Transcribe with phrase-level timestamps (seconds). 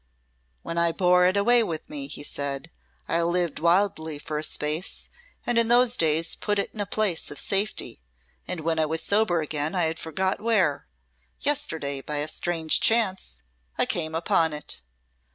[0.63, 2.71] "When I bore it away with me," he said,
[3.07, 5.07] "I lived wildly for a space,
[5.45, 8.01] and in those days put it in a place of safety,
[8.47, 10.87] and when I was sober again I had forgot where.
[11.41, 13.43] Yesterday, by a strange chance,
[13.77, 14.81] I came upon it.